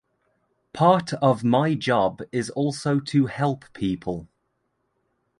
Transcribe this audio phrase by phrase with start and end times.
[0.73, 4.27] Part of my job is also to help people.